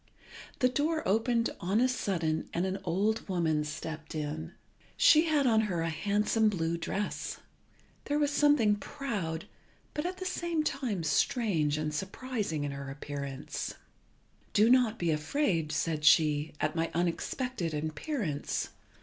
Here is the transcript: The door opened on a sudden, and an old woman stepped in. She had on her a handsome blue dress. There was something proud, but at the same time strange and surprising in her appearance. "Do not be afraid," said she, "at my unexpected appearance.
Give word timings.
The 0.57 0.67
door 0.67 1.07
opened 1.07 1.51
on 1.59 1.79
a 1.79 1.87
sudden, 1.87 2.49
and 2.55 2.65
an 2.65 2.79
old 2.83 3.29
woman 3.29 3.63
stepped 3.63 4.15
in. 4.15 4.53
She 4.97 5.25
had 5.25 5.45
on 5.45 5.61
her 5.69 5.81
a 5.83 5.91
handsome 5.91 6.49
blue 6.49 6.75
dress. 6.75 7.37
There 8.05 8.17
was 8.17 8.31
something 8.31 8.77
proud, 8.77 9.45
but 9.93 10.07
at 10.07 10.17
the 10.17 10.25
same 10.25 10.63
time 10.63 11.03
strange 11.03 11.77
and 11.77 11.93
surprising 11.93 12.63
in 12.63 12.71
her 12.71 12.89
appearance. 12.89 13.75
"Do 14.53 14.71
not 14.71 14.97
be 14.97 15.11
afraid," 15.11 15.71
said 15.71 16.03
she, 16.03 16.53
"at 16.59 16.75
my 16.75 16.89
unexpected 16.95 17.75
appearance. 17.75 18.69